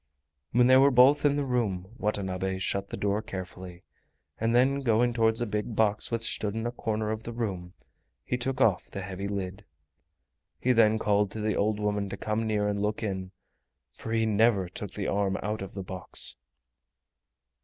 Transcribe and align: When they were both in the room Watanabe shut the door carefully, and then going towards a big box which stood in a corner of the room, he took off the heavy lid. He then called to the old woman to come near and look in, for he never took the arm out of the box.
When 0.51 0.65
they 0.65 0.77
were 0.77 0.89
both 0.89 1.25
in 1.25 1.35
the 1.35 1.45
room 1.45 1.85
Watanabe 1.99 2.57
shut 2.57 2.87
the 2.87 2.97
door 2.97 3.21
carefully, 3.21 3.83
and 4.39 4.55
then 4.55 4.79
going 4.79 5.13
towards 5.13 5.41
a 5.41 5.45
big 5.45 5.75
box 5.75 6.09
which 6.09 6.23
stood 6.23 6.55
in 6.55 6.65
a 6.65 6.71
corner 6.71 7.11
of 7.11 7.21
the 7.21 7.31
room, 7.31 7.73
he 8.25 8.35
took 8.35 8.59
off 8.59 8.85
the 8.89 9.03
heavy 9.03 9.27
lid. 9.27 9.63
He 10.59 10.71
then 10.71 10.97
called 10.97 11.29
to 11.33 11.39
the 11.39 11.55
old 11.55 11.79
woman 11.79 12.09
to 12.09 12.17
come 12.17 12.47
near 12.47 12.67
and 12.67 12.81
look 12.81 13.03
in, 13.03 13.29
for 13.95 14.11
he 14.11 14.25
never 14.25 14.67
took 14.67 14.89
the 14.89 15.05
arm 15.05 15.37
out 15.43 15.61
of 15.61 15.75
the 15.75 15.83
box. 15.83 16.35